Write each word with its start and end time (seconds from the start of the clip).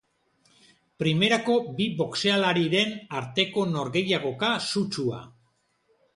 Primerako 1.03 1.57
bi 1.81 1.87
boxealariren 1.99 2.97
arteko 3.21 3.67
norgehiagoka 3.75 4.53
sutsua. 4.71 5.23